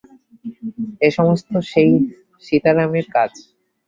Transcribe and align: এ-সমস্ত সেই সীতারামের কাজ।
এ-সমস্ত 1.01 1.49
সেই 1.71 1.91
সীতারামের 2.45 3.05
কাজ। 3.15 3.31